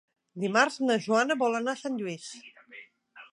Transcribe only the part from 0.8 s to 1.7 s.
na Joana vol